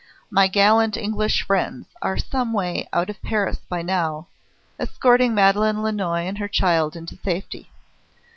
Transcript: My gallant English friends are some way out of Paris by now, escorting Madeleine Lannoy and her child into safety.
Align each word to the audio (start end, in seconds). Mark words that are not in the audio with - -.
My 0.31 0.47
gallant 0.47 0.97
English 0.97 1.43
friends 1.43 1.85
are 2.01 2.17
some 2.17 2.53
way 2.53 2.87
out 2.91 3.11
of 3.11 3.21
Paris 3.21 3.59
by 3.69 3.83
now, 3.83 4.29
escorting 4.79 5.35
Madeleine 5.35 5.83
Lannoy 5.83 6.27
and 6.27 6.39
her 6.39 6.47
child 6.47 6.95
into 6.95 7.15
safety. 7.17 7.69